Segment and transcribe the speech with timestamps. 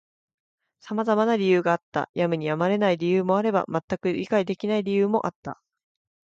[0.79, 2.09] 様々な理由があった。
[2.15, 5.61] やむにやまれない理由もあれば、全く理解できない理由もあった。